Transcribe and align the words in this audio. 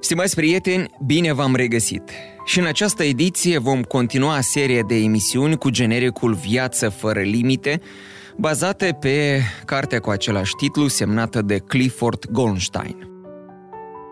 Stimați 0.00 0.34
prieteni, 0.34 0.90
bine 1.06 1.32
v-am 1.32 1.54
regăsit! 1.54 2.02
Și 2.44 2.58
în 2.58 2.66
această 2.66 3.02
ediție 3.02 3.58
vom 3.58 3.82
continua 3.82 4.40
seria 4.40 4.82
de 4.82 4.94
emisiuni 4.94 5.56
cu 5.56 5.70
genericul 5.70 6.34
Viață 6.34 6.88
fără 6.88 7.20
limite, 7.20 7.80
bazate 8.36 8.96
pe 9.00 9.40
cartea 9.64 10.00
cu 10.00 10.10
același 10.10 10.54
titlu 10.54 10.86
semnată 10.86 11.42
de 11.42 11.58
Clifford 11.58 12.24
Goldstein. 12.30 12.96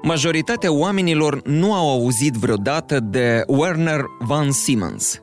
Majoritatea 0.02 0.72
oamenilor 0.72 1.42
nu 1.42 1.74
au 1.74 1.90
auzit 1.90 2.32
vreodată 2.32 3.00
de 3.00 3.42
Werner 3.46 4.00
von 4.20 4.50
Siemens. 4.50 5.20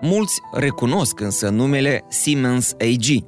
Mulți 0.00 0.40
recunosc 0.52 1.20
însă 1.20 1.48
numele 1.48 2.04
Siemens 2.08 2.72
AG. 2.72 3.24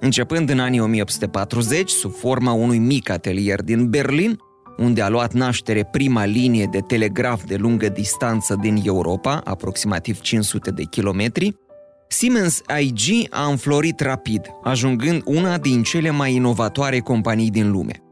Începând 0.00 0.50
în 0.50 0.58
anii 0.58 0.80
1840, 0.80 1.90
sub 1.90 2.12
forma 2.14 2.52
unui 2.52 2.78
mic 2.78 3.10
atelier 3.10 3.62
din 3.62 3.88
Berlin, 3.88 4.38
unde 4.78 5.02
a 5.02 5.08
luat 5.08 5.32
naștere 5.32 5.84
prima 5.84 6.24
linie 6.24 6.68
de 6.70 6.78
telegraf 6.78 7.44
de 7.44 7.56
lungă 7.56 7.88
distanță 7.88 8.56
din 8.60 8.80
Europa, 8.84 9.40
aproximativ 9.44 10.20
500 10.20 10.70
de 10.70 10.82
kilometri, 10.82 11.56
Siemens 12.08 12.60
IG 12.80 13.26
a 13.30 13.46
înflorit 13.46 14.00
rapid, 14.00 14.40
ajungând 14.62 15.22
una 15.24 15.58
din 15.58 15.82
cele 15.82 16.10
mai 16.10 16.34
inovatoare 16.34 16.98
companii 16.98 17.50
din 17.50 17.70
lume. 17.70 18.02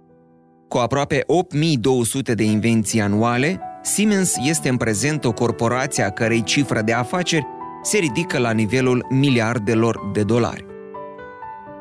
Cu 0.68 0.78
aproape 0.78 1.22
8200 1.26 2.34
de 2.34 2.44
invenții 2.44 3.00
anuale, 3.00 3.60
Siemens 3.82 4.34
este 4.44 4.68
în 4.68 4.76
prezent 4.76 5.24
o 5.24 5.32
corporație 5.32 6.02
a 6.02 6.10
cărei 6.10 6.42
cifră 6.42 6.82
de 6.82 6.92
afaceri 6.92 7.46
se 7.82 7.98
ridică 7.98 8.38
la 8.38 8.50
nivelul 8.50 9.06
miliardelor 9.10 10.10
de 10.12 10.22
dolari. 10.22 10.75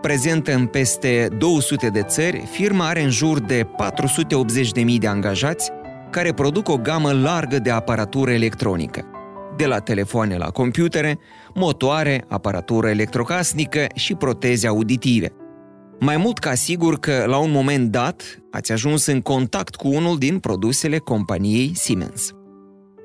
Prezentă 0.05 0.53
în 0.53 0.65
peste 0.65 1.27
200 1.37 1.87
de 1.87 2.01
țări, 2.01 2.43
firma 2.51 2.87
are 2.87 3.01
în 3.01 3.09
jur 3.09 3.39
de 3.39 3.63
480.000 3.63 4.97
de 4.99 5.07
angajați 5.07 5.71
care 6.09 6.33
produc 6.33 6.69
o 6.69 6.77
gamă 6.77 7.11
largă 7.11 7.59
de 7.59 7.69
aparatură 7.69 8.31
electronică, 8.31 9.05
de 9.57 9.65
la 9.65 9.79
telefoane 9.79 10.37
la 10.37 10.45
computere, 10.45 11.19
motoare, 11.53 12.25
aparatură 12.27 12.87
electrocasnică 12.87 13.85
și 13.95 14.15
proteze 14.15 14.67
auditive. 14.67 15.29
Mai 15.99 16.17
mult 16.17 16.37
ca 16.37 16.53
sigur 16.53 16.99
că, 16.99 17.23
la 17.27 17.37
un 17.37 17.51
moment 17.51 17.91
dat, 17.91 18.39
ați 18.51 18.71
ajuns 18.71 19.05
în 19.05 19.21
contact 19.21 19.75
cu 19.75 19.87
unul 19.87 20.17
din 20.17 20.39
produsele 20.39 20.97
companiei 20.97 21.71
Siemens. 21.75 22.31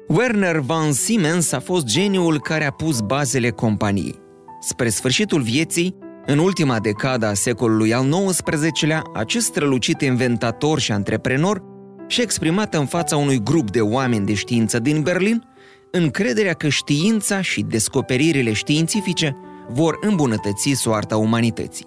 Werner 0.08 0.58
von 0.58 0.92
Siemens 0.92 1.52
a 1.52 1.60
fost 1.60 1.86
geniul 1.86 2.40
care 2.40 2.66
a 2.66 2.70
pus 2.70 3.00
bazele 3.00 3.50
companiei. 3.50 4.18
Spre 4.60 4.88
sfârșitul 4.88 5.40
vieții, 5.40 6.08
în 6.26 6.38
ultima 6.38 6.78
decadă 6.78 7.26
a 7.26 7.34
secolului 7.34 7.94
al 7.94 8.08
XIX-lea, 8.26 9.02
acest 9.14 9.46
strălucit 9.46 10.00
inventator 10.00 10.78
și 10.78 10.92
antreprenor 10.92 11.62
și-a 12.06 12.22
exprimat 12.22 12.74
în 12.74 12.86
fața 12.86 13.16
unui 13.16 13.42
grup 13.42 13.70
de 13.70 13.80
oameni 13.80 14.26
de 14.26 14.34
știință 14.34 14.78
din 14.78 15.02
Berlin 15.02 15.44
încrederea 15.90 16.52
că 16.52 16.68
știința 16.68 17.40
și 17.40 17.62
descoperirile 17.62 18.52
științifice 18.52 19.36
vor 19.68 19.98
îmbunătăți 20.00 20.72
soarta 20.74 21.16
umanității. 21.16 21.86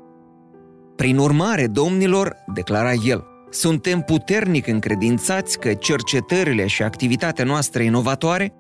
Prin 0.95 1.17
urmare, 1.17 1.67
domnilor, 1.67 2.35
declara 2.53 2.91
el, 3.05 3.23
suntem 3.49 4.01
puternic 4.01 4.67
încredințați 4.67 5.59
că 5.59 5.73
cercetările 5.73 6.67
și 6.67 6.83
activitatea 6.83 7.45
noastră 7.45 7.83
inovatoare 7.83 8.53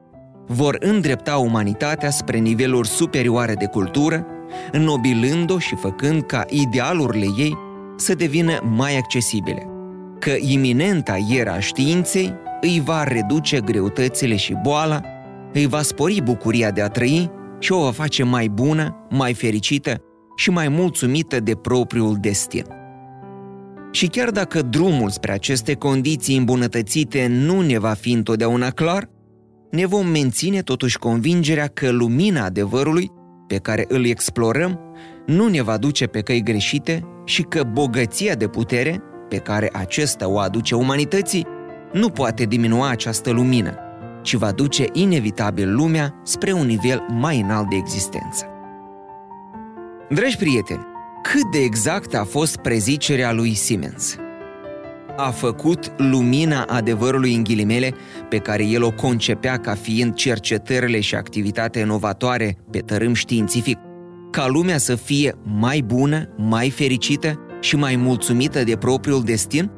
vor 0.47 0.77
îndrepta 0.79 1.37
umanitatea 1.37 2.09
spre 2.09 2.37
niveluri 2.37 2.87
superioare 2.87 3.53
de 3.53 3.65
cultură, 3.65 4.25
înnobilând-o 4.71 5.59
și 5.59 5.75
făcând 5.75 6.21
ca 6.21 6.45
idealurile 6.49 7.25
ei 7.37 7.57
să 7.97 8.13
devină 8.15 8.59
mai 8.75 8.97
accesibile. 8.97 9.67
Că 10.19 10.31
iminenta 10.39 11.17
era 11.29 11.59
științei 11.59 12.33
îi 12.61 12.81
va 12.85 13.03
reduce 13.03 13.59
greutățile 13.59 14.35
și 14.35 14.57
boala, 14.61 15.01
îi 15.53 15.65
va 15.65 15.81
spori 15.81 16.21
bucuria 16.23 16.71
de 16.71 16.81
a 16.81 16.87
trăi 16.87 17.31
și 17.59 17.71
o 17.71 17.83
va 17.83 17.91
face 17.91 18.23
mai 18.23 18.47
bună, 18.47 19.07
mai 19.09 19.33
fericită 19.33 20.01
și 20.35 20.49
mai 20.49 20.67
mulțumită 20.67 21.39
de 21.39 21.55
propriul 21.55 22.17
destin. 22.19 22.65
Și 23.91 24.07
chiar 24.07 24.29
dacă 24.29 24.61
drumul 24.61 25.09
spre 25.09 25.31
aceste 25.31 25.73
condiții 25.73 26.37
îmbunătățite 26.37 27.27
nu 27.29 27.61
ne 27.61 27.79
va 27.79 27.93
fi 27.93 28.11
întotdeauna 28.11 28.69
clar, 28.69 29.09
ne 29.73 29.85
vom 29.85 30.07
menține 30.07 30.61
totuși 30.61 30.97
convingerea 30.97 31.67
că 31.67 31.89
lumina 31.89 32.43
adevărului 32.43 33.11
pe 33.47 33.57
care 33.57 33.85
îl 33.87 34.05
explorăm 34.05 34.79
nu 35.25 35.47
ne 35.47 35.61
va 35.61 35.77
duce 35.77 36.05
pe 36.05 36.21
căi 36.21 36.43
greșite 36.43 37.03
și 37.25 37.41
că 37.41 37.63
bogăția 37.63 38.35
de 38.35 38.47
putere 38.47 39.01
pe 39.29 39.37
care 39.37 39.69
acesta 39.73 40.29
o 40.29 40.39
aduce 40.39 40.75
umanității 40.75 41.47
nu 41.93 42.09
poate 42.09 42.43
diminua 42.43 42.89
această 42.89 43.31
lumină, 43.31 43.77
ci 44.21 44.33
va 44.33 44.51
duce 44.51 44.85
inevitabil 44.91 45.75
lumea 45.75 46.21
spre 46.23 46.51
un 46.51 46.65
nivel 46.65 47.05
mai 47.09 47.39
înalt 47.39 47.69
de 47.69 47.75
existență. 47.75 48.45
Dragi 50.09 50.37
prieteni, 50.37 50.85
cât 51.23 51.51
de 51.51 51.59
exact 51.59 52.15
a 52.15 52.23
fost 52.23 52.57
prezicerea 52.57 53.31
lui 53.31 53.53
Siemens? 53.53 54.17
A 55.17 55.29
făcut 55.29 55.93
lumina 55.97 56.63
adevărului 56.63 57.35
în 57.35 57.43
ghilimele 57.43 57.93
pe 58.29 58.37
care 58.37 58.65
el 58.65 58.83
o 58.83 58.91
concepea 58.91 59.57
ca 59.57 59.75
fiind 59.75 60.13
cercetările 60.13 60.99
și 60.99 61.15
activitatea 61.15 61.81
inovatoare 61.81 62.57
pe 62.71 62.79
tărâm 62.79 63.13
științific, 63.13 63.77
ca 64.31 64.47
lumea 64.47 64.77
să 64.77 64.95
fie 64.95 65.35
mai 65.43 65.81
bună, 65.81 66.29
mai 66.37 66.69
fericită 66.69 67.39
și 67.61 67.75
mai 67.75 67.95
mulțumită 67.95 68.63
de 68.63 68.75
propriul 68.75 69.23
destin? 69.23 69.71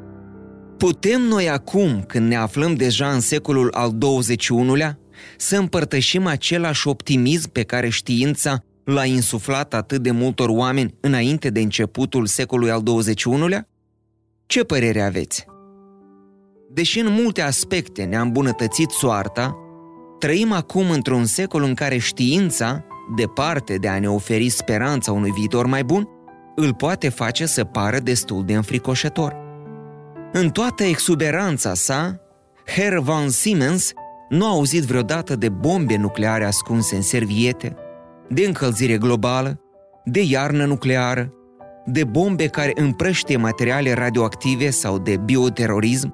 Putem 0.77 1.21
noi 1.21 1.49
acum, 1.49 2.03
când 2.07 2.27
ne 2.27 2.35
aflăm 2.35 2.73
deja 2.73 3.07
în 3.07 3.19
secolul 3.19 3.69
al 3.73 3.91
XXI-lea, 3.91 4.99
să 5.37 5.57
împărtășim 5.57 6.25
același 6.25 6.87
optimism 6.87 7.51
pe 7.51 7.63
care 7.63 7.89
știința 7.89 8.59
l-a 8.83 9.05
insuflat 9.05 9.73
atât 9.73 10.01
de 10.01 10.11
multor 10.11 10.49
oameni 10.49 10.95
înainte 10.99 11.49
de 11.49 11.59
începutul 11.59 12.25
secolului 12.25 12.71
al 12.71 12.83
XXI-lea? 12.83 13.67
Ce 14.47 14.63
părere 14.63 15.01
aveți? 15.01 15.45
Deși 16.69 16.99
în 16.99 17.11
multe 17.11 17.41
aspecte 17.41 18.03
ne-a 18.03 18.21
îmbunătățit 18.21 18.89
soarta, 18.89 19.57
trăim 20.19 20.51
acum 20.51 20.89
într-un 20.89 21.25
secol 21.25 21.63
în 21.63 21.73
care 21.73 21.97
știința, 21.97 22.85
departe 23.15 23.75
de 23.75 23.87
a 23.87 23.99
ne 23.99 24.09
oferi 24.09 24.49
speranța 24.49 25.11
unui 25.11 25.31
viitor 25.31 25.65
mai 25.65 25.83
bun, 25.83 26.07
îl 26.55 26.73
poate 26.73 27.09
face 27.09 27.45
să 27.45 27.63
pară 27.63 27.99
destul 27.99 28.45
de 28.45 28.53
înfricoșător. 28.53 29.35
În 30.31 30.49
toată 30.49 30.83
exuberanța 30.83 31.73
sa, 31.73 32.19
Herr 32.65 32.97
von 32.97 33.29
Siemens 33.29 33.91
nu 34.29 34.45
a 34.45 34.49
auzit 34.49 34.83
vreodată 34.83 35.35
de 35.35 35.49
bombe 35.49 35.97
nucleare 35.97 36.45
ascunse 36.45 36.95
în 36.95 37.01
serviete, 37.01 37.75
de 38.29 38.45
încălzire 38.45 38.97
globală, 38.97 39.59
de 40.03 40.21
iarnă 40.21 40.65
nucleară, 40.65 41.33
de 41.85 42.03
bombe 42.03 42.47
care 42.47 42.71
împrăștie 42.75 43.37
materiale 43.37 43.93
radioactive 43.93 44.69
sau 44.69 44.99
de 44.99 45.17
bioterorism? 45.17 46.13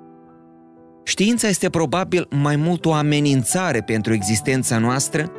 Știința 1.04 1.48
este 1.48 1.70
probabil 1.70 2.28
mai 2.30 2.56
mult 2.56 2.86
o 2.86 2.94
amenințare 2.94 3.82
pentru 3.82 4.14
existența 4.14 4.78
noastră 4.78 5.32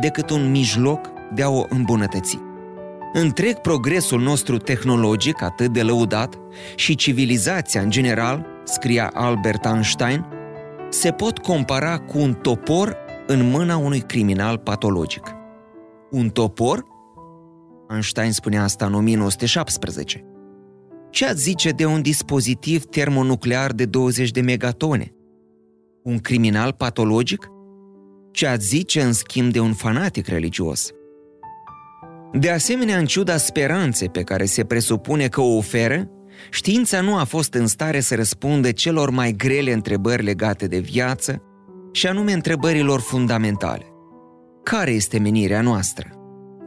decât 0.00 0.30
un 0.30 0.50
mijloc 0.50 1.10
de 1.34 1.42
a 1.42 1.48
o 1.48 1.64
îmbunătăți. 1.68 2.38
Întreg 3.12 3.54
progresul 3.54 4.20
nostru 4.20 4.56
tehnologic 4.56 5.42
atât 5.42 5.72
de 5.72 5.82
lăudat 5.82 6.38
și 6.74 6.94
civilizația 6.94 7.80
în 7.80 7.90
general, 7.90 8.46
scria 8.64 9.10
Albert 9.14 9.64
Einstein, 9.64 10.26
se 10.88 11.10
pot 11.10 11.38
compara 11.38 11.98
cu 11.98 12.18
un 12.18 12.34
topor 12.34 12.96
în 13.26 13.50
mâna 13.50 13.76
unui 13.76 14.00
criminal 14.00 14.58
patologic. 14.58 15.34
Un 16.10 16.28
topor? 16.28 16.89
Einstein 17.90 18.32
spunea 18.32 18.62
asta 18.62 18.86
în 18.86 18.94
1917. 18.94 20.24
Ce 21.10 21.26
ați 21.26 21.42
zice 21.42 21.70
de 21.70 21.84
un 21.84 22.02
dispozitiv 22.02 22.84
termonuclear 22.84 23.72
de 23.72 23.84
20 23.84 24.30
de 24.30 24.40
megatone? 24.40 25.14
Un 26.02 26.18
criminal 26.18 26.72
patologic? 26.72 27.48
Ce 28.32 28.46
ați 28.46 28.66
zice 28.66 29.02
în 29.02 29.12
schimb 29.12 29.52
de 29.52 29.60
un 29.60 29.72
fanatic 29.72 30.26
religios? 30.26 30.90
De 32.32 32.50
asemenea, 32.50 32.98
în 32.98 33.06
ciuda 33.06 33.36
speranței 33.36 34.08
pe 34.08 34.22
care 34.22 34.44
se 34.44 34.64
presupune 34.64 35.28
că 35.28 35.40
o 35.40 35.56
oferă, 35.56 36.10
știința 36.50 37.00
nu 37.00 37.16
a 37.16 37.24
fost 37.24 37.54
în 37.54 37.66
stare 37.66 38.00
să 38.00 38.14
răspundă 38.14 38.72
celor 38.72 39.10
mai 39.10 39.32
grele 39.32 39.72
întrebări 39.72 40.22
legate 40.22 40.66
de 40.66 40.78
viață, 40.78 41.42
și 41.92 42.06
anume 42.06 42.32
întrebărilor 42.32 43.00
fundamentale. 43.00 43.84
care 44.62 44.90
este 44.90 45.18
menirea 45.18 45.60
noastră, 45.60 46.19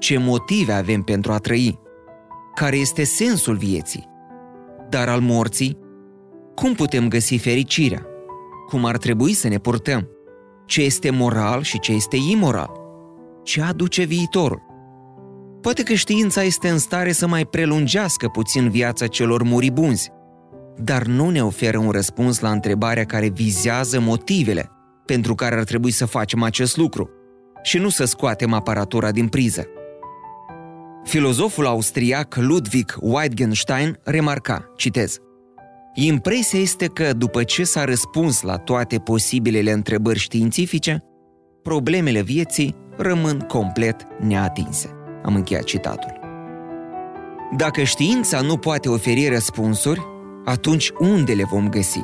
ce 0.03 0.17
motive 0.17 0.73
avem 0.73 1.01
pentru 1.01 1.31
a 1.31 1.37
trăi, 1.37 1.79
care 2.55 2.75
este 2.75 3.03
sensul 3.03 3.55
vieții, 3.55 4.09
dar 4.89 5.09
al 5.09 5.19
morții, 5.19 5.77
cum 6.55 6.73
putem 6.73 7.07
găsi 7.07 7.37
fericirea, 7.37 8.05
cum 8.67 8.85
ar 8.85 8.97
trebui 8.97 9.33
să 9.33 9.47
ne 9.47 9.57
purtăm, 9.57 10.09
ce 10.65 10.81
este 10.81 11.09
moral 11.09 11.61
și 11.61 11.79
ce 11.79 11.91
este 11.91 12.17
imoral, 12.31 12.71
ce 13.43 13.61
aduce 13.61 14.03
viitorul. 14.03 14.61
Poate 15.61 15.83
că 15.83 15.93
știința 15.93 16.43
este 16.43 16.69
în 16.69 16.77
stare 16.77 17.11
să 17.11 17.27
mai 17.27 17.45
prelungească 17.45 18.27
puțin 18.27 18.69
viața 18.69 19.07
celor 19.07 19.43
muribunzi, 19.43 20.11
dar 20.77 21.03
nu 21.03 21.29
ne 21.29 21.43
oferă 21.43 21.77
un 21.77 21.89
răspuns 21.89 22.39
la 22.39 22.51
întrebarea 22.51 23.03
care 23.03 23.29
vizează 23.29 23.99
motivele 23.99 24.71
pentru 25.05 25.35
care 25.35 25.55
ar 25.55 25.63
trebui 25.63 25.91
să 25.91 26.05
facem 26.05 26.43
acest 26.43 26.77
lucru 26.77 27.09
și 27.61 27.77
nu 27.77 27.89
să 27.89 28.05
scoatem 28.05 28.53
aparatura 28.53 29.11
din 29.11 29.27
priză. 29.27 29.67
Filozoful 31.03 31.65
austriac 31.65 32.35
Ludwig 32.35 32.95
Wittgenstein 32.99 33.99
remarca, 34.03 34.73
citez, 34.77 35.17
Impresia 35.95 36.59
este 36.59 36.85
că 36.85 37.13
după 37.13 37.43
ce 37.43 37.63
s-a 37.63 37.83
răspuns 37.83 38.41
la 38.41 38.57
toate 38.57 38.97
posibilele 38.99 39.71
întrebări 39.71 40.19
științifice, 40.19 41.03
problemele 41.63 42.21
vieții 42.21 42.75
rămân 42.97 43.39
complet 43.39 44.07
neatinse. 44.19 44.89
Am 45.23 45.35
încheiat 45.35 45.63
citatul. 45.63 46.19
Dacă 47.57 47.83
știința 47.83 48.41
nu 48.41 48.57
poate 48.57 48.89
oferi 48.89 49.27
răspunsuri, 49.27 50.01
atunci 50.45 50.89
unde 50.99 51.33
le 51.33 51.43
vom 51.43 51.69
găsi? 51.69 52.01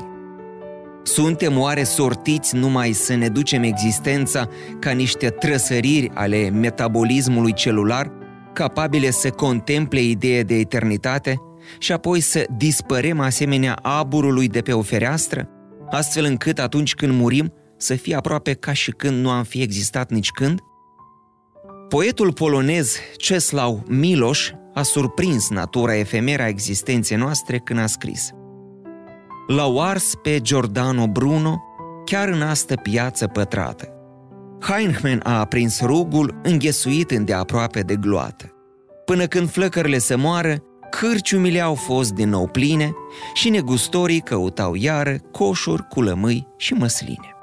Suntem 1.03 1.59
oare 1.59 1.83
sortiți 1.83 2.55
numai 2.55 2.91
să 2.91 3.15
ne 3.15 3.27
ducem 3.27 3.63
existența 3.63 4.47
ca 4.79 4.91
niște 4.91 5.29
trăsăriri 5.29 6.11
ale 6.13 6.49
metabolismului 6.49 7.53
celular, 7.53 8.11
capabile 8.59 9.11
să 9.11 9.29
contemple 9.29 10.01
ideea 10.01 10.43
de 10.43 10.55
eternitate 10.55 11.41
și 11.77 11.91
apoi 11.91 12.19
să 12.19 12.45
dispărem 12.57 13.19
asemenea 13.19 13.73
aburului 13.73 14.47
de 14.47 14.61
pe 14.61 14.73
o 14.73 14.81
fereastră, 14.81 15.49
astfel 15.89 16.23
încât 16.23 16.59
atunci 16.59 16.95
când 16.95 17.13
murim 17.13 17.53
să 17.77 17.95
fie 17.95 18.15
aproape 18.15 18.53
ca 18.53 18.73
și 18.73 18.91
când 18.91 19.21
nu 19.21 19.29
am 19.29 19.43
fi 19.43 19.61
existat 19.61 20.11
nici 20.11 20.31
când? 20.31 20.59
Poetul 21.89 22.33
polonez 22.33 22.97
Czesław 23.17 23.83
Miloș 23.87 24.51
a 24.73 24.81
surprins 24.81 25.49
natura 25.49 25.95
efemeră 25.95 26.43
a 26.43 26.47
existenței 26.47 27.17
noastre 27.17 27.57
când 27.57 27.79
a 27.79 27.85
scris 27.85 28.29
L-au 29.47 29.81
ars 29.81 30.13
pe 30.21 30.39
Giordano 30.39 31.07
Bruno 31.07 31.63
chiar 32.05 32.27
în 32.27 32.41
astă 32.41 32.75
piață 32.75 33.27
pătrată. 33.27 33.98
Heinlein 34.61 35.19
a 35.23 35.39
aprins 35.39 35.81
rugul 35.81 36.39
înghesuit 36.43 37.11
îndeaproape 37.11 37.81
de 37.81 37.95
gloată. 37.95 38.53
Până 39.05 39.25
când 39.25 39.49
flăcările 39.49 39.97
se 39.97 40.15
moară, 40.15 40.63
cârciumile 40.89 41.59
au 41.59 41.75
fost 41.75 42.13
din 42.13 42.29
nou 42.29 42.47
pline 42.47 42.91
și 43.33 43.49
negustorii 43.49 44.19
căutau 44.19 44.75
iară 44.75 45.15
coșuri 45.31 45.87
cu 45.87 46.01
lămâi 46.01 46.47
și 46.57 46.73
măsline. 46.73 47.33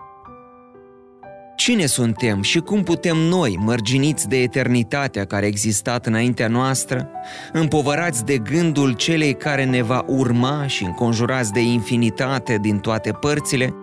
Cine 1.56 1.86
suntem 1.86 2.42
și 2.42 2.58
cum 2.60 2.82
putem 2.82 3.16
noi, 3.16 3.56
mărginiți 3.58 4.28
de 4.28 4.36
eternitatea 4.42 5.24
care 5.24 5.44
a 5.44 5.48
existat 5.48 6.06
înaintea 6.06 6.48
noastră, 6.48 7.08
împovărați 7.52 8.24
de 8.24 8.38
gândul 8.38 8.92
celei 8.92 9.34
care 9.34 9.64
ne 9.64 9.82
va 9.82 10.04
urma 10.06 10.66
și 10.66 10.84
înconjurați 10.84 11.52
de 11.52 11.60
infinitate 11.60 12.58
din 12.60 12.78
toate 12.78 13.12
părțile, 13.12 13.74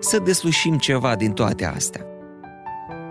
să 0.00 0.18
deslușim 0.24 0.78
ceva 0.78 1.14
din 1.14 1.32
toate 1.32 1.64
astea? 1.64 2.17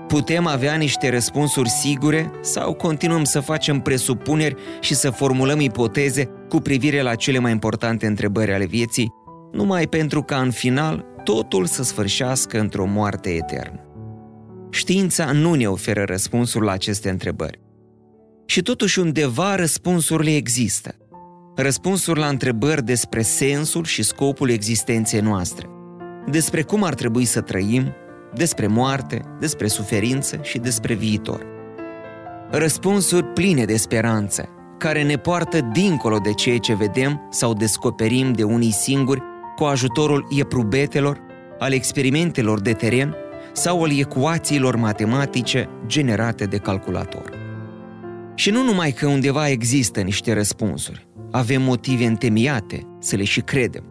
Putem 0.07 0.45
avea 0.45 0.75
niște 0.75 1.09
răspunsuri 1.09 1.69
sigure 1.69 2.31
sau 2.41 2.73
continuăm 2.73 3.23
să 3.23 3.39
facem 3.39 3.79
presupuneri 3.79 4.55
și 4.79 4.95
să 4.95 5.09
formulăm 5.09 5.59
ipoteze 5.59 6.29
cu 6.49 6.59
privire 6.59 7.01
la 7.01 7.15
cele 7.15 7.39
mai 7.39 7.51
importante 7.51 8.05
întrebări 8.05 8.53
ale 8.53 8.65
vieții, 8.65 9.11
numai 9.51 9.87
pentru 9.87 10.21
ca 10.21 10.37
în 10.37 10.51
final 10.51 11.05
totul 11.23 11.65
să 11.65 11.83
sfârșească 11.83 12.59
într-o 12.59 12.85
moarte 12.85 13.29
eternă? 13.29 13.81
Știința 14.71 15.31
nu 15.31 15.53
ne 15.53 15.67
oferă 15.67 16.03
răspunsuri 16.03 16.65
la 16.65 16.71
aceste 16.71 17.09
întrebări. 17.09 17.59
Și 18.45 18.61
totuși 18.61 18.99
undeva 18.99 19.55
răspunsurile 19.55 20.35
există. 20.35 20.95
Răspunsuri 21.55 22.19
la 22.19 22.27
întrebări 22.27 22.83
despre 22.83 23.21
sensul 23.21 23.83
și 23.83 24.03
scopul 24.03 24.49
existenței 24.49 25.19
noastre, 25.19 25.67
despre 26.31 26.61
cum 26.61 26.83
ar 26.83 26.93
trebui 26.93 27.25
să 27.25 27.41
trăim, 27.41 27.93
despre 28.33 28.67
moarte, 28.67 29.21
despre 29.39 29.67
suferință 29.67 30.39
și 30.41 30.57
despre 30.57 30.93
viitor. 30.93 31.45
Răspunsuri 32.49 33.25
pline 33.25 33.65
de 33.65 33.77
speranță, 33.77 34.49
care 34.77 35.03
ne 35.03 35.17
poartă 35.17 35.59
dincolo 35.73 36.17
de 36.17 36.33
ceea 36.33 36.57
ce 36.57 36.75
vedem 36.75 37.27
sau 37.29 37.53
descoperim 37.53 38.33
de 38.33 38.43
unii 38.43 38.71
singuri 38.71 39.21
cu 39.55 39.63
ajutorul 39.63 40.27
ieprubetelor, 40.29 41.19
al 41.59 41.73
experimentelor 41.73 42.61
de 42.61 42.73
teren 42.73 43.15
sau 43.53 43.83
al 43.83 43.99
ecuațiilor 43.99 44.75
matematice 44.75 45.69
generate 45.85 46.45
de 46.45 46.57
calculator. 46.57 47.31
Și 48.35 48.49
nu 48.49 48.63
numai 48.63 48.91
că 48.91 49.07
undeva 49.07 49.49
există 49.49 50.01
niște 50.01 50.33
răspunsuri, 50.33 51.07
avem 51.31 51.61
motive 51.61 52.05
întemeiate 52.05 52.87
să 52.99 53.15
le 53.15 53.23
și 53.23 53.41
credem. 53.41 53.83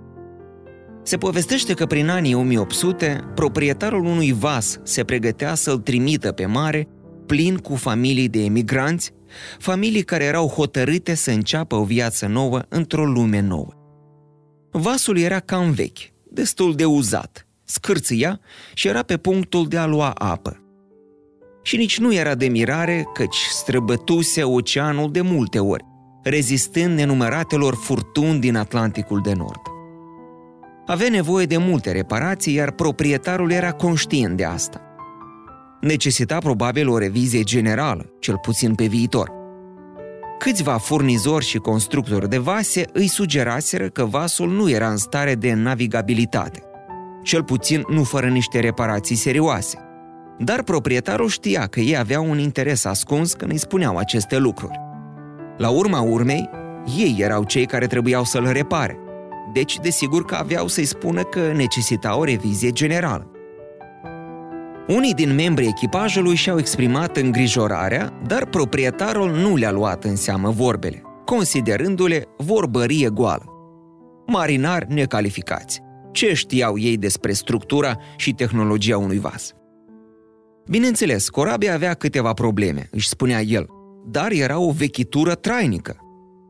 Se 1.07 1.17
povestește 1.17 1.75
că 1.75 1.87
prin 1.87 2.09
anii 2.09 2.35
1800, 2.35 3.31
proprietarul 3.35 4.05
unui 4.05 4.33
vas 4.33 4.81
se 4.83 5.05
pregătea 5.05 5.55
să-l 5.55 5.79
trimită 5.79 6.33
pe 6.33 6.47
mare 6.47 6.89
plin 7.27 7.57
cu 7.57 7.75
familii 7.75 8.29
de 8.29 8.45
emigranți, 8.45 9.13
familii 9.59 10.03
care 10.03 10.25
erau 10.25 10.49
hotărâte 10.49 11.15
să 11.15 11.31
înceapă 11.31 11.75
o 11.75 11.85
viață 11.85 12.27
nouă 12.27 12.63
într-o 12.69 13.05
lume 13.05 13.41
nouă. 13.41 13.73
Vasul 14.71 15.19
era 15.19 15.41
cam 15.41 15.71
vechi, 15.71 15.99
destul 16.31 16.75
de 16.75 16.85
uzat, 16.85 17.47
scârțâia 17.65 18.41
și 18.75 18.89
era 18.89 19.03
pe 19.03 19.17
punctul 19.17 19.69
de 19.69 19.77
a 19.77 19.87
lua 19.87 20.11
apă. 20.11 20.61
Și 21.63 21.77
nici 21.77 21.99
nu 21.99 22.15
era 22.15 22.35
de 22.35 22.49
mirare 22.49 23.05
căci 23.15 23.47
străbătuse 23.51 24.43
oceanul 24.43 25.11
de 25.13 25.21
multe 25.21 25.59
ori, 25.59 25.85
rezistând 26.23 26.97
nenumăratelor 26.97 27.75
furtuni 27.75 28.41
din 28.41 28.57
Atlanticul 28.57 29.21
de 29.21 29.33
Nord. 29.33 29.76
Avea 30.87 31.09
nevoie 31.09 31.47
de 31.47 31.57
multe 31.57 31.93
reparații, 31.93 32.55
iar 32.55 32.71
proprietarul 32.71 33.51
era 33.51 33.73
conștient 33.73 34.37
de 34.37 34.45
asta. 34.45 34.81
Necesita 35.81 36.39
probabil 36.39 36.89
o 36.89 36.99
revizie 36.99 37.43
generală, 37.43 38.13
cel 38.21 38.39
puțin 38.39 38.75
pe 38.75 38.87
viitor. 38.87 39.31
Câțiva 40.39 40.77
furnizori 40.77 41.45
și 41.45 41.59
constructori 41.59 42.29
de 42.29 42.39
vase 42.39 42.85
îi 42.93 43.07
sugeraseră 43.07 43.89
că 43.89 44.05
vasul 44.05 44.51
nu 44.51 44.71
era 44.71 44.89
în 44.89 44.97
stare 44.97 45.35
de 45.35 45.53
navigabilitate 45.53 46.67
cel 47.27 47.45
puțin 47.45 47.85
nu 47.89 48.03
fără 48.03 48.29
niște 48.29 48.61
reparații 48.61 49.17
serioase. 49.17 49.79
Dar 50.39 50.63
proprietarul 50.63 51.29
știa 51.29 51.67
că 51.67 51.81
ei 51.81 51.97
aveau 51.97 52.31
un 52.31 52.39
interes 52.39 52.85
ascuns 52.85 53.33
când 53.33 53.51
îi 53.51 53.59
spuneau 53.59 53.97
aceste 53.97 54.39
lucruri. 54.39 54.81
La 55.57 55.69
urma 55.69 56.01
urmei, 56.01 56.51
ei 56.99 57.17
erau 57.19 57.45
cei 57.45 57.67
care 57.67 57.87
trebuiau 57.87 58.25
să-l 58.25 58.53
repare. 58.53 58.99
Deci, 59.53 59.79
desigur 59.79 60.25
că 60.25 60.35
aveau 60.35 60.67
să-i 60.67 60.85
spună 60.85 61.23
că 61.23 61.53
necesita 61.53 62.17
o 62.17 62.25
revizie 62.25 62.71
generală. 62.71 63.31
Unii 64.89 65.15
din 65.15 65.35
membrii 65.35 65.69
echipajului 65.69 66.35
și-au 66.35 66.59
exprimat 66.59 67.17
îngrijorarea, 67.17 68.21
dar 68.27 68.47
proprietarul 68.47 69.31
nu 69.31 69.57
le-a 69.57 69.71
luat 69.71 70.05
în 70.05 70.17
seamă 70.17 70.51
vorbele, 70.51 71.03
considerându-le 71.25 72.25
vorbărie 72.37 73.09
goală. 73.09 73.45
Marinari 74.27 74.95
necalificați 74.95 75.85
ce 76.17 76.35
știau 76.35 76.79
ei 76.79 76.97
despre 76.97 77.33
structura 77.33 77.99
și 78.17 78.33
tehnologia 78.33 78.99
unui 78.99 79.19
vas. 79.19 79.53
Bineînțeles, 80.69 81.29
corabia 81.29 81.75
avea 81.75 81.95
câteva 81.95 82.33
probleme, 82.33 82.89
își 82.91 83.09
spunea 83.09 83.41
el, 83.41 83.67
dar 84.07 84.31
era 84.31 84.59
o 84.59 84.71
vechitură 84.71 85.35
trainică. 85.35 85.97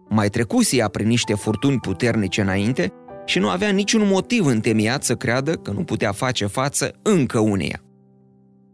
Mai 0.09 0.29
trecuse 0.29 0.77
ea 0.77 0.89
prin 0.89 1.07
niște 1.07 1.35
furtuni 1.35 1.79
puternice 1.79 2.41
înainte 2.41 2.93
și 3.25 3.39
nu 3.39 3.49
avea 3.49 3.71
niciun 3.71 4.03
motiv 4.07 4.47
întemeiat 4.47 5.05
să 5.05 5.15
creadă 5.15 5.53
că 5.53 5.71
nu 5.71 5.85
putea 5.85 6.13
face 6.13 6.47
față 6.47 6.93
încă 7.03 7.39
uneia. 7.39 7.81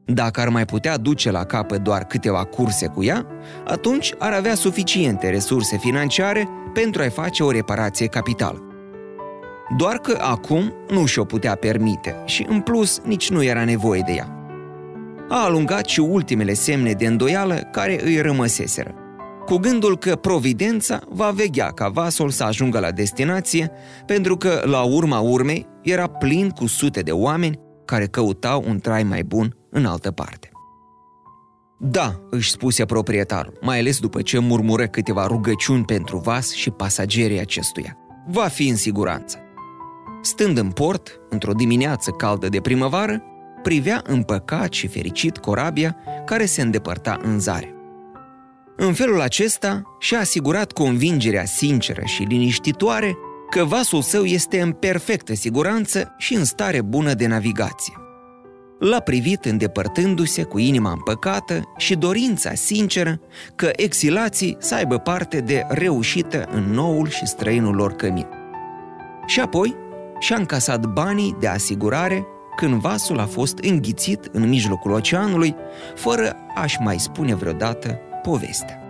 Dacă 0.04 0.40
ar 0.40 0.48
mai 0.48 0.64
putea 0.64 0.96
duce 0.96 1.30
la 1.30 1.44
capăt 1.44 1.80
doar 1.80 2.04
câteva 2.04 2.44
curse 2.44 2.86
cu 2.86 3.04
ea, 3.04 3.26
atunci 3.66 4.14
ar 4.18 4.32
avea 4.32 4.54
suficiente 4.54 5.30
resurse 5.30 5.76
financiare 5.76 6.48
pentru 6.74 7.02
a-i 7.02 7.10
face 7.10 7.42
o 7.42 7.50
reparație 7.50 8.06
capitală. 8.06 8.62
Doar 9.76 9.96
că 9.96 10.18
acum 10.20 10.72
nu 10.88 11.06
și-o 11.06 11.24
putea 11.24 11.54
permite 11.54 12.16
și, 12.24 12.46
în 12.48 12.60
plus, 12.60 13.00
nici 13.04 13.30
nu 13.30 13.42
era 13.42 13.64
nevoie 13.64 14.02
de 14.06 14.12
ea. 14.12 14.36
A 15.28 15.44
alungat 15.44 15.84
și 15.84 16.00
ultimele 16.00 16.52
semne 16.52 16.92
de 16.92 17.06
îndoială 17.06 17.54
care 17.54 18.04
îi 18.04 18.20
rămăseseră, 18.20 18.94
cu 19.46 19.56
gândul 19.56 19.98
că 19.98 20.16
providența 20.16 21.00
va 21.08 21.30
veghea 21.30 21.66
ca 21.66 21.88
vasul 21.88 22.30
să 22.30 22.44
ajungă 22.44 22.78
la 22.78 22.90
destinație, 22.90 23.70
pentru 24.06 24.36
că, 24.36 24.62
la 24.64 24.82
urma 24.82 25.18
urmei, 25.18 25.66
era 25.82 26.06
plin 26.06 26.48
cu 26.48 26.66
sute 26.66 27.00
de 27.00 27.12
oameni 27.12 27.58
care 27.84 28.06
căutau 28.06 28.64
un 28.66 28.78
trai 28.78 29.02
mai 29.02 29.22
bun 29.22 29.56
în 29.70 29.86
altă 29.86 30.10
parte. 30.10 30.50
Da, 31.78 32.20
își 32.30 32.50
spuse 32.50 32.84
proprietarul, 32.84 33.58
mai 33.60 33.78
ales 33.78 33.98
după 33.98 34.22
ce 34.22 34.38
murmură 34.38 34.86
câteva 34.86 35.26
rugăciuni 35.26 35.84
pentru 35.84 36.18
vas 36.18 36.52
și 36.52 36.70
pasagerii 36.70 37.40
acestuia. 37.40 37.96
Va 38.28 38.44
fi 38.44 38.68
în 38.68 38.76
siguranță. 38.76 39.38
Stând 40.22 40.58
în 40.58 40.70
port, 40.70 41.20
într-o 41.28 41.52
dimineață 41.52 42.10
caldă 42.10 42.48
de 42.48 42.60
primăvară, 42.60 43.22
privea 43.62 44.02
împăcat 44.06 44.72
și 44.72 44.86
fericit 44.86 45.38
corabia 45.38 45.96
care 46.24 46.44
se 46.44 46.62
îndepărta 46.62 47.18
în 47.22 47.40
zare. 47.40 47.74
În 48.84 48.92
felul 48.92 49.20
acesta 49.20 49.82
și-a 49.98 50.18
asigurat 50.18 50.72
convingerea 50.72 51.44
sinceră 51.44 52.02
și 52.04 52.22
liniștitoare 52.22 53.16
că 53.50 53.64
vasul 53.64 54.02
său 54.02 54.24
este 54.24 54.60
în 54.60 54.72
perfectă 54.72 55.34
siguranță 55.34 56.14
și 56.18 56.34
în 56.34 56.44
stare 56.44 56.80
bună 56.80 57.14
de 57.14 57.26
navigație. 57.26 57.94
L-a 58.78 59.00
privit 59.00 59.44
îndepărtându-se 59.44 60.42
cu 60.42 60.58
inima 60.58 60.90
împăcată 60.90 61.72
și 61.76 61.94
dorința 61.94 62.54
sinceră 62.54 63.20
că 63.54 63.70
exilații 63.76 64.56
să 64.60 64.74
aibă 64.74 64.98
parte 64.98 65.40
de 65.40 65.66
reușită 65.68 66.48
în 66.52 66.62
noul 66.62 67.08
și 67.08 67.26
străinul 67.26 67.74
lor 67.74 67.92
cămin. 67.92 68.26
Și 69.26 69.40
apoi 69.40 69.76
și-a 70.18 70.36
încasat 70.36 70.86
banii 70.86 71.36
de 71.40 71.46
asigurare 71.46 72.26
când 72.56 72.74
vasul 72.74 73.18
a 73.18 73.26
fost 73.26 73.58
înghițit 73.58 74.28
în 74.32 74.48
mijlocul 74.48 74.92
oceanului, 74.92 75.54
fără 75.94 76.36
a-și 76.54 76.80
mai 76.80 76.98
spune 76.98 77.34
vreodată 77.34 78.00
povestea. 78.22 78.82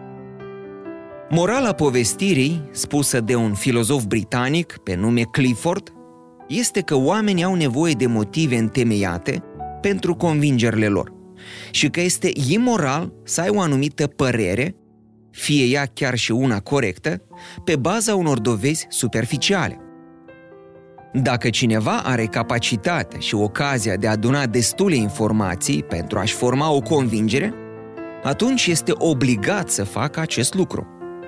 Morala 1.29 1.73
povestirii, 1.73 2.69
spusă 2.71 3.21
de 3.21 3.35
un 3.35 3.55
filozof 3.55 4.05
britanic 4.05 4.77
pe 4.85 4.95
nume 4.95 5.23
Clifford, 5.23 5.93
este 6.49 6.81
că 6.81 6.95
oamenii 6.95 7.45
au 7.45 7.55
nevoie 7.55 7.93
de 7.93 8.07
motive 8.07 8.57
întemeiate 8.57 9.43
pentru 9.81 10.15
convingerile 10.15 10.87
lor 10.87 11.13
și 11.71 11.89
că 11.89 12.01
este 12.01 12.31
imoral 12.49 13.13
să 13.25 13.41
ai 13.41 13.49
o 13.49 13.61
anumită 13.61 14.07
părere, 14.07 14.77
fie 15.31 15.65
ea 15.65 15.87
chiar 15.95 16.15
și 16.15 16.33
una 16.33 16.61
corectă, 16.61 17.23
pe 17.65 17.77
baza 17.77 18.15
unor 18.15 18.41
dovezi 18.41 18.87
superficiale. 18.89 19.81
Dacă 21.13 21.51
cineva 21.51 21.97
are 22.05 22.25
capacitatea 22.25 23.19
și 23.19 23.35
ocazia 23.35 23.97
de 23.97 24.07
a 24.07 24.11
aduna 24.11 24.47
destule 24.47 24.95
informații 24.95 25.83
pentru 25.83 26.19
a-și 26.19 26.35
forma 26.35 26.71
o 26.71 26.81
convingere, 26.81 27.55
atunci 28.23 28.67
este 28.67 28.93
obligat 28.97 29.71
să 29.71 29.85
facă 29.85 30.21
acest 30.21 30.55
lucru. 30.55 30.87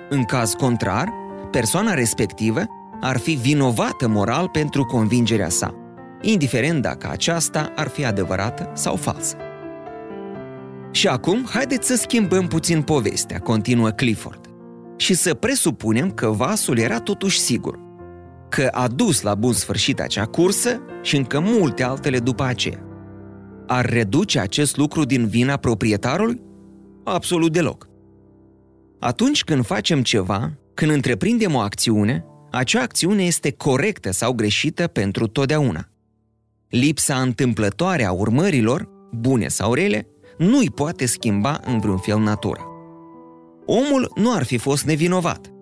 În 0.09 0.25
caz 0.25 0.53
contrar, 0.53 1.13
persoana 1.51 1.95
respectivă 1.95 2.63
ar 3.01 3.19
fi 3.19 3.35
vinovată 3.35 4.09
moral 4.09 4.49
pentru 4.49 4.85
convingerea 4.85 5.49
sa, 5.49 5.75
indiferent 6.21 6.83
dacă 6.83 7.09
aceasta 7.11 7.73
ar 7.77 7.89
fi 7.89 8.05
adevărată 8.05 8.71
sau 8.75 8.97
falsă. 8.97 9.37
Și 10.91 11.09
acum, 11.09 11.47
haideți 11.51 11.87
să 11.87 11.97
schimbăm 11.97 12.47
puțin 12.47 12.83
povestea, 12.83 13.39
continuă 13.39 13.89
Clifford, 13.91 14.41
și 14.97 15.15
să 15.15 15.35
presupunem 15.35 16.11
că 16.11 16.29
vasul 16.29 16.79
era 16.79 16.99
totuși 16.99 17.39
sigur, 17.39 17.79
că 18.49 18.69
a 18.73 18.87
dus 18.87 19.23
la 19.23 19.35
bun 19.35 19.53
sfârșit 19.53 20.01
acea 20.01 20.25
cursă 20.25 20.81
și 21.03 21.17
încă 21.17 21.41
multe 21.41 21.83
altele 21.83 22.19
după 22.19 22.45
aceea. 22.45 22.79
Ar 23.67 23.87
reduce 23.87 24.41
acest 24.41 24.77
lucru 24.77 25.05
din 25.05 25.27
vina 25.27 25.57
proprietarului? 25.57 26.41
Absolut 27.05 27.53
deloc. 27.53 27.89
Atunci 28.99 29.45
când 29.45 29.65
facem 29.65 30.03
ceva, 30.03 30.53
când 30.75 30.91
întreprindem 30.91 31.55
o 31.55 31.59
acțiune, 31.59 32.25
acea 32.51 32.83
acțiune 32.83 33.23
este 33.25 33.53
corectă 33.53 34.11
sau 34.11 34.33
greșită 34.33 34.87
pentru 34.87 35.27
totdeauna. 35.27 35.89
Lipsa 36.69 37.21
întâmplătoare 37.21 38.05
a 38.05 38.13
urmărilor, 38.13 38.89
bune 39.13 39.49
sau 39.49 39.75
rele, 39.75 40.07
nu 40.39 40.59
îi 40.59 40.71
poate 40.71 41.07
schimba 41.07 41.61
în 41.65 41.79
vreun 41.79 41.99
fel 41.99 42.19
natura. 42.19 42.63
Omul 43.67 44.13
nu 44.15 44.33
ar 44.33 44.45
fi 44.45 44.59
fost 44.59 44.85
nevinovat, 44.85 45.53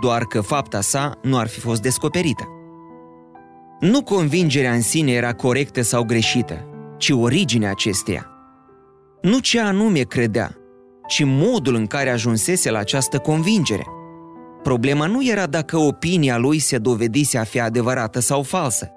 doar 0.00 0.24
că 0.24 0.40
fapta 0.40 0.80
sa 0.80 1.18
nu 1.22 1.38
ar 1.38 1.46
fi 1.46 1.60
fost 1.60 1.82
descoperită. 1.82 2.48
Nu 3.80 4.02
convingerea 4.02 4.72
în 4.72 4.80
sine 4.80 5.12
era 5.12 5.32
corectă 5.34 5.82
sau 5.82 6.04
greșită, 6.04 6.66
ci 6.98 7.10
originea 7.10 7.70
acesteia. 7.70 8.30
Nu 9.22 9.38
ce 9.38 9.60
anume 9.60 10.00
credea, 10.00 10.56
ci 11.06 11.24
modul 11.24 11.74
în 11.74 11.86
care 11.86 12.10
ajunsese 12.10 12.70
la 12.70 12.78
această 12.78 13.18
convingere. 13.18 13.86
Problema 14.62 15.06
nu 15.06 15.26
era 15.26 15.46
dacă 15.46 15.76
opinia 15.76 16.36
lui 16.36 16.58
se 16.58 16.78
dovedise 16.78 17.38
a 17.38 17.44
fi 17.44 17.60
adevărată 17.60 18.20
sau 18.20 18.42
falsă, 18.42 18.90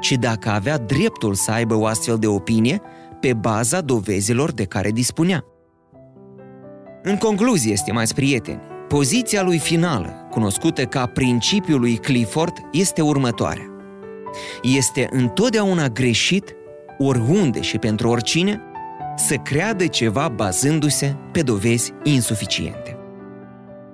ci 0.00 0.12
dacă 0.12 0.50
avea 0.50 0.78
dreptul 0.78 1.34
să 1.34 1.50
aibă 1.50 1.74
o 1.74 1.86
astfel 1.86 2.16
de 2.18 2.26
opinie 2.26 2.80
pe 3.20 3.34
baza 3.34 3.80
dovezilor 3.80 4.52
de 4.52 4.64
care 4.64 4.90
dispunea. 4.90 5.44
În 7.02 7.16
concluzie, 7.16 7.76
stimați 7.76 8.14
prieteni, 8.14 8.60
poziția 8.88 9.42
lui 9.42 9.58
finală, 9.58 10.26
cunoscută 10.30 10.84
ca 10.84 11.06
principiul 11.06 11.80
lui 11.80 11.96
Clifford, 11.96 12.52
este 12.72 13.02
următoarea. 13.02 13.64
Este 14.62 15.08
întotdeauna 15.10 15.88
greșit, 15.88 16.54
oriunde 16.98 17.60
și 17.60 17.78
pentru 17.78 18.08
oricine, 18.08 18.62
să 19.20 19.36
creadă 19.36 19.86
ceva 19.86 20.28
bazându-se 20.28 21.16
pe 21.32 21.42
dovezi 21.42 21.92
insuficiente. 22.02 22.96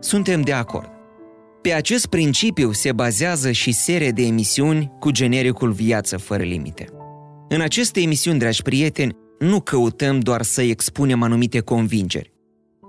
Suntem 0.00 0.40
de 0.40 0.52
acord. 0.52 0.90
Pe 1.62 1.73
acest 1.73 2.06
principiu 2.06 2.73
se 2.73 2.92
bazează 2.92 3.50
și 3.50 3.73
seria 3.73 4.11
de 4.11 4.23
emisiuni 4.23 4.92
cu 4.99 5.11
genericul 5.11 5.73
Viață 5.73 6.16
fără 6.16 6.42
limite. 6.42 6.87
În 7.49 7.61
aceste 7.61 8.00
emisiuni, 8.00 8.38
dragi 8.38 8.62
prieteni, 8.62 9.16
nu 9.38 9.61
căutăm 9.61 10.18
doar 10.18 10.42
să 10.42 10.62
expunem 10.62 11.23
anumite 11.23 11.61
convingeri, 11.61 12.33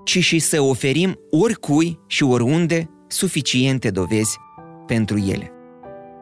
ci 0.06 0.20
și 0.20 0.40
să 0.40 0.62
oferim 0.62 1.20
oricui 1.30 2.00
și 2.08 2.24
oriunde 2.24 2.90
suficiente 3.08 3.90
dovezi 3.90 4.38
pentru 4.86 5.18
ele. 5.18 5.52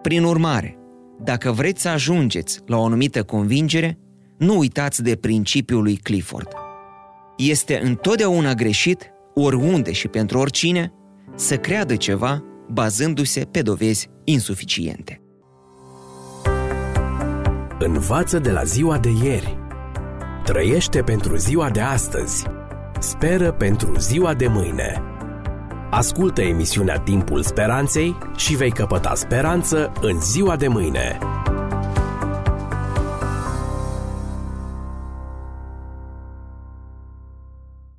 Prin 0.02 0.24
urmare, 0.24 0.78
dacă 1.24 1.52
vreți 1.52 1.82
să 1.82 1.90
ajungeți 1.90 2.60
la 2.66 2.78
o 2.78 2.86
anumită 2.86 3.24
convingere, 3.24 4.00
nu 4.38 4.58
uitați 4.58 5.04
de 5.04 5.16
principiul 5.16 5.82
lui 5.82 5.96
Clifford. 5.96 6.48
Este 7.38 7.80
întotdeauna 7.84 8.54
greșit, 8.54 9.12
oriunde 9.34 9.92
și 9.92 10.08
pentru 10.08 10.38
oricine, 10.38 10.94
să 11.36 11.58
creadă 11.58 11.96
ceva 11.96 12.44
bazându-se 12.70 13.46
pe 13.52 13.62
dovezi 13.62 14.10
insuficiente. 14.24 15.20
Învață 17.80 18.40
de 18.40 18.52
la 18.52 18.64
ziua 18.64 18.98
de 18.98 19.10
ieri. 19.24 19.58
Trăiește 20.44 21.02
pentru 21.02 21.36
ziua 21.36 21.70
de 21.70 21.80
astăzi. 21.82 22.46
Speră 23.00 23.52
pentru 23.52 23.98
ziua 23.98 24.34
de 24.34 24.48
mâine. 24.48 25.02
Ascultă 25.90 26.42
emisiunea 26.42 27.00
Timpul 27.00 27.44
Speranței 27.44 28.18
și 28.36 28.56
vei 28.56 28.72
căpăta 28.72 29.16
speranță 29.16 29.92
în 30.02 30.22
ziua 30.22 30.56
de 30.56 30.68
mâine. 30.68 31.18